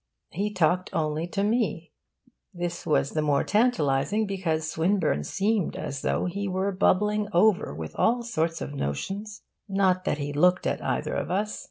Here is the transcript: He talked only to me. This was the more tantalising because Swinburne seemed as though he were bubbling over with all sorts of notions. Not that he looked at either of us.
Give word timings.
He 0.31 0.51
talked 0.51 0.89
only 0.93 1.27
to 1.27 1.43
me. 1.43 1.91
This 2.55 2.87
was 2.87 3.11
the 3.11 3.21
more 3.21 3.43
tantalising 3.43 4.25
because 4.25 4.67
Swinburne 4.67 5.23
seemed 5.23 5.75
as 5.75 6.01
though 6.01 6.25
he 6.25 6.47
were 6.47 6.71
bubbling 6.71 7.27
over 7.33 7.71
with 7.75 7.95
all 7.95 8.23
sorts 8.23 8.61
of 8.61 8.73
notions. 8.73 9.43
Not 9.69 10.03
that 10.05 10.17
he 10.17 10.33
looked 10.33 10.65
at 10.65 10.83
either 10.83 11.13
of 11.13 11.29
us. 11.29 11.59